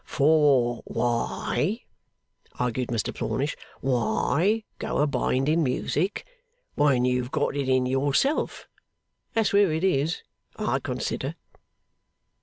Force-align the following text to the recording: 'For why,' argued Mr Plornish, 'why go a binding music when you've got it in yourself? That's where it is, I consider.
'For 0.03 0.81
why,' 0.85 1.81
argued 2.59 2.87
Mr 2.89 3.13
Plornish, 3.13 3.55
'why 3.81 4.63
go 4.79 4.97
a 4.97 5.05
binding 5.05 5.61
music 5.63 6.25
when 6.73 7.05
you've 7.05 7.29
got 7.29 7.55
it 7.55 7.69
in 7.69 7.85
yourself? 7.85 8.67
That's 9.35 9.53
where 9.53 9.71
it 9.71 9.83
is, 9.83 10.23
I 10.57 10.79
consider. 10.79 11.35